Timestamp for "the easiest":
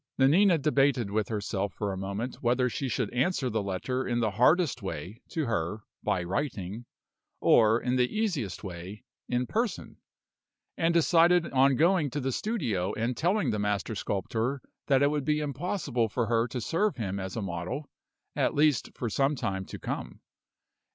7.97-8.63